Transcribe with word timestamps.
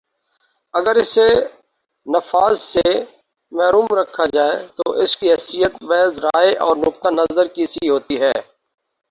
اگر 0.73 0.95
اسے 0.95 1.27
نفاذ 2.07 2.55
سے 2.63 2.87
محروم 3.51 3.87
رکھا 3.99 4.25
جائے 4.33 4.55
تو 4.77 4.91
اس 4.93 5.15
کی 5.17 5.31
حیثیت 5.31 5.73
محض 5.83 6.19
رائے 6.19 6.51
اور 6.57 6.75
نقطۂ 6.77 7.09
نظر 7.13 7.47
کی 7.55 7.65
سی 7.65 7.89
ہوتی 7.89 8.19
ہے 8.21 8.31